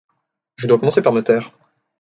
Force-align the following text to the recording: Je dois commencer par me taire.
Je 0.55 0.65
dois 0.65 0.79
commencer 0.79 1.03
par 1.03 1.13
me 1.13 1.21
taire. 1.21 1.51